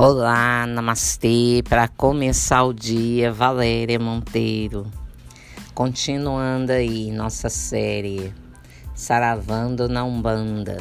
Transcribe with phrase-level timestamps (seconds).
[0.00, 1.60] Olá, namastê.
[1.68, 4.86] Para começar o dia, Valéria Monteiro.
[5.74, 8.32] Continuando aí nossa série
[8.94, 10.76] Saravando na Umbanda.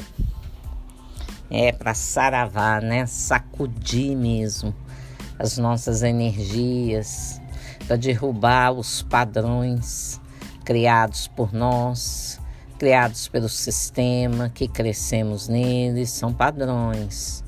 [1.50, 3.08] É para saravar, né?
[3.08, 4.72] Sacudir mesmo
[5.40, 7.42] as nossas energias,
[7.88, 10.22] para derrubar os padrões
[10.64, 12.40] criados por nós,
[12.78, 17.44] criados pelo sistema que crescemos neles, são padrões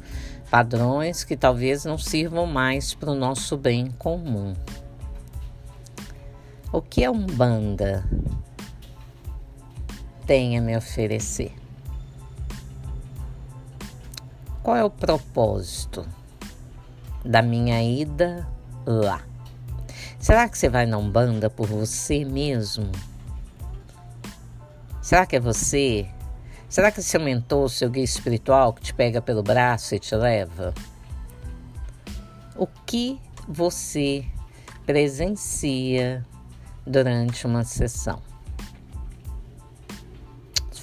[0.49, 4.55] padrões que talvez não sirvam mais para o nosso bem comum.
[6.71, 8.03] O que a Umbanda
[10.25, 11.53] tem a me oferecer?
[14.61, 16.05] Qual é o propósito
[17.23, 18.47] da minha ida
[18.85, 19.21] lá?
[20.19, 22.91] Será que você vai na Umbanda por você mesmo?
[25.01, 26.07] Será que é você
[26.69, 30.71] Será que seu mentor, seu guia espiritual que te pega pelo braço e te leva?
[32.55, 34.23] O que você
[34.85, 36.23] presencia
[36.85, 38.21] durante uma sessão?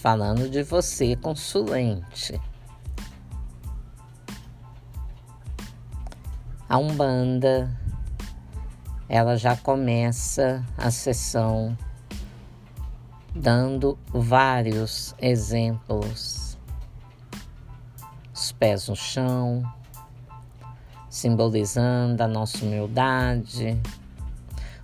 [0.01, 2.41] Falando de você, consulente.
[6.69, 7.71] A Umbanda,
[9.09, 11.79] ela já começa a sessão
[13.37, 16.57] dando vários exemplos.
[18.35, 19.63] Os pés no chão,
[21.09, 23.81] simbolizando a nossa humildade,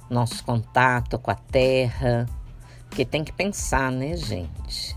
[0.09, 2.27] nosso contato com a terra,
[2.89, 4.97] porque tem que pensar, né, gente?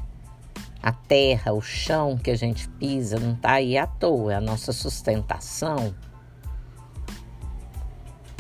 [0.82, 4.42] A terra, o chão que a gente pisa não está aí à toa, é a
[4.42, 5.96] nossa sustentação,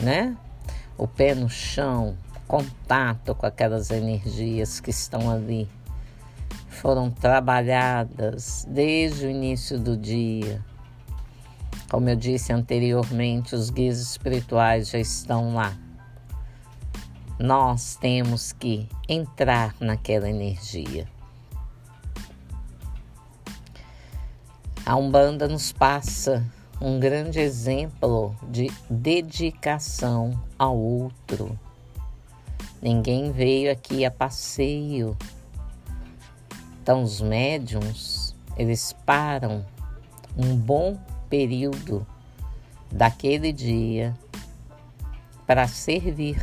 [0.01, 0.37] né?
[0.97, 2.15] O pé no chão,
[2.47, 5.67] contato com aquelas energias que estão ali.
[6.69, 10.63] Foram trabalhadas desde o início do dia.
[11.89, 15.73] Como eu disse anteriormente, os guias espirituais já estão lá.
[17.39, 21.07] Nós temos que entrar naquela energia.
[24.85, 26.45] A Umbanda nos passa
[26.79, 31.57] um grande exemplo de dedicação ao outro
[32.81, 35.17] Ninguém veio aqui a passeio.
[36.81, 39.65] Então, os médiums, eles param
[40.37, 40.99] um bom
[41.29, 42.05] período
[42.91, 44.13] daquele dia
[45.47, 46.39] para servir,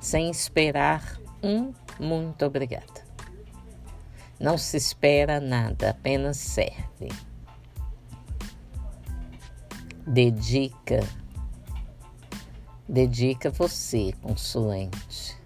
[0.00, 3.06] sem esperar um muito obrigada.
[4.38, 7.10] Não se espera nada, apenas serve.
[10.06, 11.04] Dedica
[12.88, 15.36] dedica você, consulente.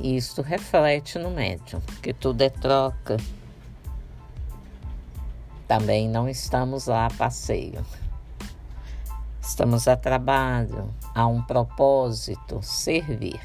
[0.00, 3.18] E isto reflete no médium, que tudo é troca.
[5.68, 7.84] Também não estamos lá a passeio.
[9.40, 13.40] Estamos a trabalho, a um propósito, servir.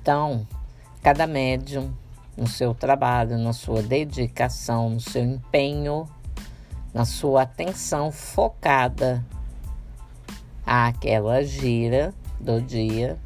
[0.00, 0.46] Então,
[1.02, 1.94] cada médium,
[2.36, 6.08] no seu trabalho, na sua dedicação, no seu empenho,
[6.92, 9.24] na sua atenção focada
[10.66, 13.18] àquela gira do dia.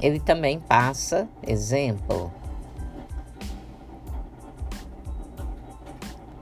[0.00, 2.32] Ele também passa exemplo.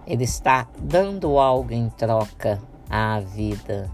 [0.06, 3.90] Ele está dando algo em troca à vida.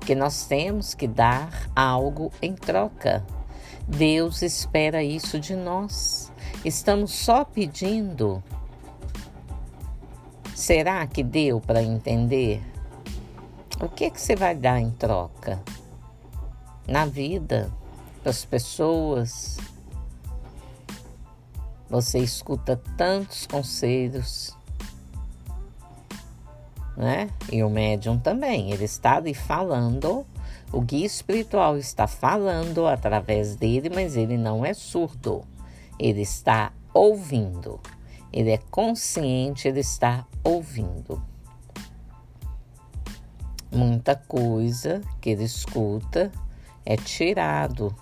[0.00, 3.24] Que nós temos que dar algo em troca.
[3.86, 6.32] Deus espera isso de nós.
[6.64, 8.42] Estamos só pedindo.
[10.54, 12.62] Será que deu para entender?
[13.80, 15.60] O que, que você vai dar em troca?
[16.86, 17.72] Na vida,
[18.20, 19.58] para as pessoas.
[21.88, 24.56] Você escuta tantos conselhos,
[26.96, 27.28] né?
[27.50, 30.24] E o médium também, ele está ali falando,
[30.72, 35.44] o guia espiritual está falando através dele, mas ele não é surdo.
[35.98, 37.80] Ele está ouvindo.
[38.32, 41.31] Ele é consciente, ele está ouvindo
[43.72, 46.30] muita coisa que ele escuta
[46.84, 47.94] é tirado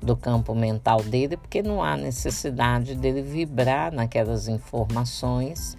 [0.00, 5.76] do campo mental dele, porque não há necessidade dele vibrar naquelas informações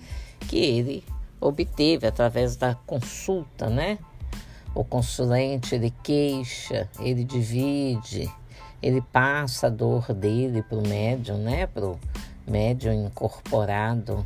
[0.48, 1.04] que ele
[1.42, 3.98] obteve através da consulta, né?
[4.74, 8.32] O consulente ele queixa, ele divide,
[8.82, 11.68] ele passa a dor dele para o médium, né?
[11.68, 12.00] Para o
[12.48, 14.26] médium incorporado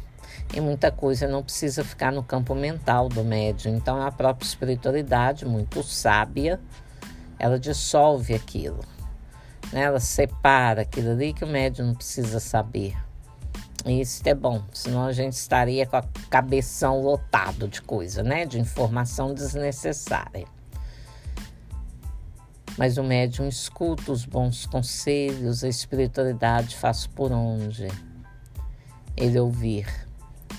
[0.53, 3.75] e muita coisa não precisa ficar no campo mental do médium.
[3.75, 6.59] Então, a própria espiritualidade, muito sábia,
[7.37, 8.83] ela dissolve aquilo.
[9.71, 9.81] Né?
[9.81, 12.95] Ela separa aquilo ali que o médium não precisa saber.
[13.85, 18.45] Isso é bom, senão a gente estaria com a cabeção lotado de coisa, né?
[18.45, 20.45] De informação desnecessária.
[22.77, 27.87] Mas o médium escuta os bons conselhos, a espiritualidade faz por onde
[29.15, 30.06] ele ouvir,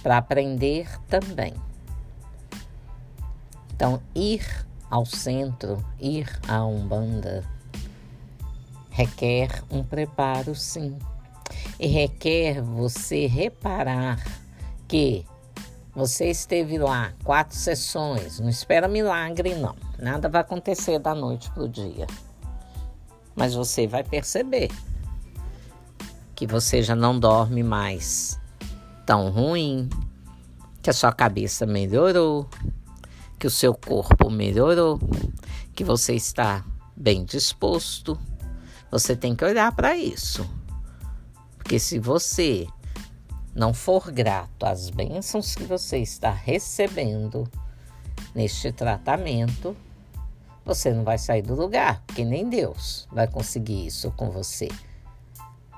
[0.09, 1.53] para aprender também.
[3.75, 4.43] Então, ir
[4.91, 7.45] ao centro, ir à Umbanda,
[8.89, 10.97] requer um preparo, sim
[11.79, 14.19] e requer você reparar
[14.89, 15.27] que
[15.95, 19.77] você esteve lá quatro sessões, não espera milagre, não.
[19.99, 22.07] Nada vai acontecer da noite para o dia.
[23.37, 24.71] Mas você vai perceber
[26.35, 28.41] que você já não dorme mais
[29.09, 29.89] tão ruim,
[30.83, 32.47] que a sua cabeça melhorou,
[33.39, 35.01] que o seu corpo melhorou,
[35.75, 36.63] que você está
[36.95, 38.21] bem disposto.
[38.91, 40.47] Você tem que olhar para isso.
[41.57, 42.67] Porque se você
[43.55, 47.51] não for grato às bênçãos que você está recebendo
[48.35, 49.75] neste tratamento,
[50.67, 54.69] você não vai sair do lugar, porque nem Deus vai conseguir isso com você.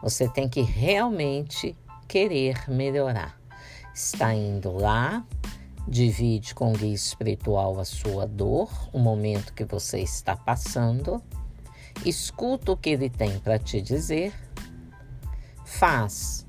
[0.02, 1.76] Você tem que realmente
[2.10, 3.40] querer melhorar.
[3.94, 5.24] Está indo lá,
[5.86, 11.22] divide com o guia espiritual a sua dor, o momento que você está passando,
[12.04, 14.34] escuta o que ele tem para te dizer.
[15.64, 16.44] Faz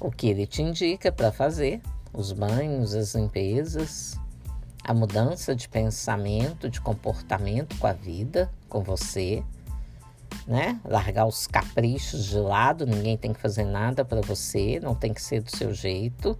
[0.00, 4.18] o que ele te indica para fazer, os banhos, as limpezas,
[4.82, 9.44] a mudança de pensamento, de comportamento com a vida, com você,
[10.46, 10.80] né?
[10.84, 15.22] Largar os caprichos de lado, ninguém tem que fazer nada para você, não tem que
[15.22, 16.38] ser do seu jeito.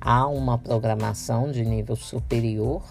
[0.00, 2.82] Há uma programação de nível superior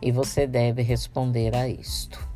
[0.00, 2.26] e você deve responder a isto.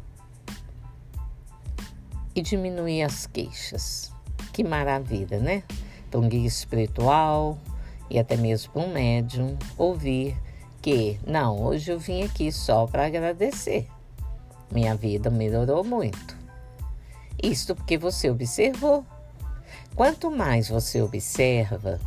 [2.34, 4.12] E diminuir as queixas.
[4.52, 5.62] Que maravilha, né?
[6.10, 7.58] Para um guia espiritual
[8.10, 10.36] e até mesmo para um médium ouvir
[10.82, 13.86] que, não, hoje eu vim aqui só para agradecer.
[14.70, 16.41] Minha vida melhorou muito.
[17.40, 19.05] Isto porque você observou.
[19.94, 22.00] Quanto mais você observa,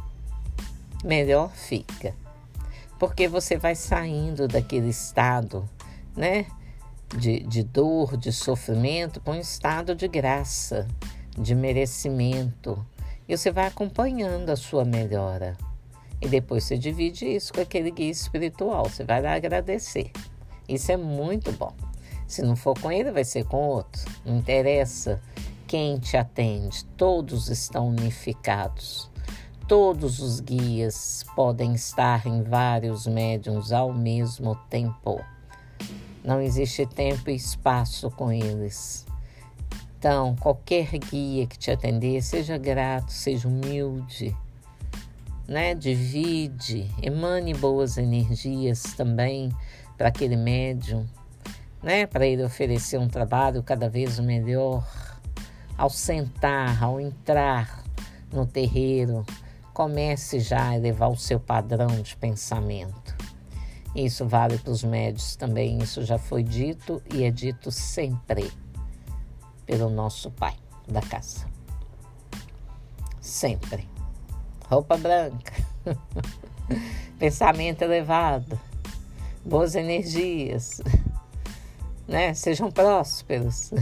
[1.03, 2.13] melhor fica.
[2.99, 5.69] Porque você vai saindo daquele estado,
[6.15, 6.45] né?
[7.15, 10.87] De, de dor, de sofrimento, para um estado de graça,
[11.37, 12.85] de merecimento.
[13.27, 15.55] E você vai acompanhando a sua melhora.
[16.21, 18.89] E depois você divide isso com aquele guia espiritual.
[18.89, 20.11] Você vai lá agradecer.
[20.67, 21.73] Isso é muito bom.
[22.27, 24.01] Se não for com ele, vai ser com outro.
[24.25, 25.21] Não interessa
[25.67, 26.85] quem te atende.
[26.97, 29.09] Todos estão unificados.
[29.67, 35.19] Todos os guias podem estar em vários médiums ao mesmo tempo.
[36.23, 39.05] Não existe tempo e espaço com eles.
[39.97, 44.37] Então, qualquer guia que te atender, seja grato, seja humilde,
[45.47, 45.73] né?
[45.73, 49.51] Divide, emane boas energias também
[49.97, 51.07] para aquele médium,
[51.85, 52.07] né?
[52.07, 54.83] Para ele oferecer um trabalho cada vez melhor.
[55.77, 57.83] Ao sentar, ao entrar
[58.33, 59.23] no terreiro,
[59.71, 63.15] comece já a elevar o seu padrão de pensamento.
[63.95, 68.51] Isso vale para os médios também, isso já foi dito e é dito sempre
[69.65, 70.55] pelo nosso pai
[70.87, 71.45] da casa.
[73.21, 73.87] Sempre.
[74.67, 75.53] Roupa branca,
[77.19, 78.59] pensamento elevado,
[79.45, 80.81] boas energias,
[82.07, 82.33] né?
[82.33, 83.71] Sejam prósperos.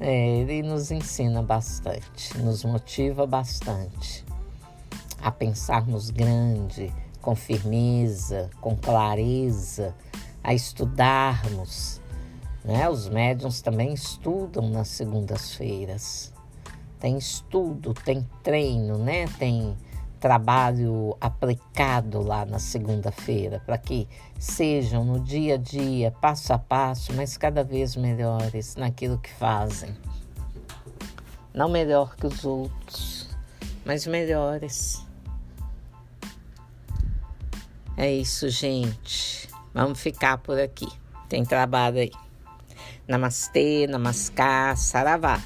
[0.00, 4.24] É, ele nos ensina bastante, nos motiva bastante
[5.20, 9.92] a pensarmos grande, com firmeza, com clareza,
[10.42, 12.00] a estudarmos,
[12.64, 12.88] né?
[12.88, 16.32] Os médiums também estudam nas segundas-feiras.
[17.00, 19.26] Tem estudo, tem treino, né?
[19.38, 19.76] Tem
[20.18, 24.08] trabalho aplicado lá na segunda-feira para que
[24.38, 29.96] sejam no dia a dia, passo a passo, mas cada vez melhores naquilo que fazem.
[31.54, 33.28] Não melhor que os outros,
[33.84, 35.04] mas melhores.
[37.96, 39.48] É isso, gente.
[39.74, 40.88] Vamos ficar por aqui.
[41.28, 42.12] Tem trabalho aí.
[43.08, 45.40] Namastê, Namaskar, Saravá.